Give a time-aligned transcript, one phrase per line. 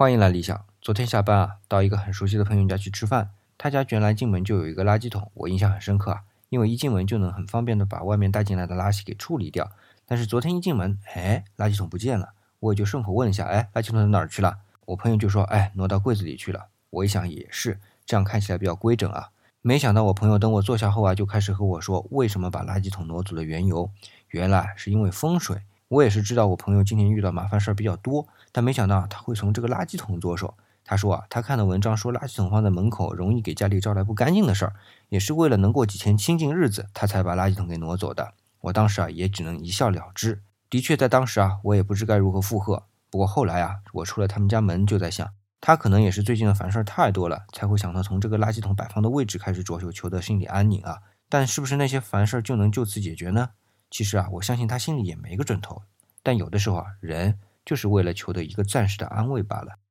[0.00, 0.64] 欢迎来理想。
[0.80, 9.70] 昨天下班啊，到一个很熟悉的朋友家去吃饭，他家原来进门就有一个垃圾桶，我印象很深刻啊，因为一进门就能很方便的把外面带进来的垃圾给处理掉。
[10.06, 14.60] 但是昨天一进门，哎，垃圾桶不见了，我也就顺口问一下，哎，垃圾桶在哪儿去了？
[14.86, 16.68] 我朋友就说，哎，挪到柜子里去了。
[16.88, 19.28] 我一想也是，这样看起来比较规整啊。
[19.60, 23.90] 没想到我朋友等我坐下后啊，就开始和我说为什么把垃圾桶挪走的缘由。
[24.28, 25.60] 原来是因为风水。
[25.90, 30.54] 我也是知道我朋友今年遇到麻烦事儿比较多，但没想到他会从这个垃圾桶着手。
[30.84, 34.74] 他说啊，他看的文章说垃圾桶放在门口容易给家里招来不干净的事儿，
[35.08, 38.34] 也是为了能过几天清净日子，他才把垃圾桶给挪走的。
[38.60, 40.40] 我当时啊也只能一笑了之。
[40.68, 42.84] 的确，在当时啊，我也不知该如何附和。
[43.10, 45.28] 不过后来啊，我出了他们家门就在想。
[45.60, 50.98] 他可能也是最近的烦事儿太多了，才会想到从这个垃圾桶摆放的位置开始着手，求得心里安宁啊。
[51.28, 53.50] 但是不是那些烦事儿就能就此解决呢？
[53.90, 55.82] 其实啊，我相信他心里也没个准头。
[56.22, 59.80] 但有的时候啊，人就是为了求得一个暂时的安慰罢了。